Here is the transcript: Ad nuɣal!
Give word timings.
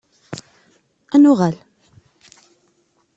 Ad 1.15 1.19
nuɣal! 1.21 1.55